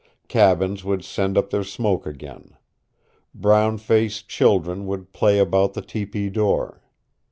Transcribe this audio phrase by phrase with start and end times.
[0.27, 2.57] Cabins would send up their smoke again.
[3.35, 6.81] Brown faced children would play about the tepee door.